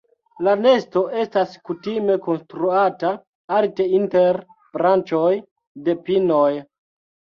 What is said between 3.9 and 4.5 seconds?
inter